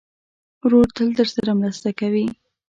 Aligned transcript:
ورور 0.63 0.87
تل 0.95 1.07
درسره 1.19 1.51
مرسته 1.61 1.89
کوي. 1.99 2.25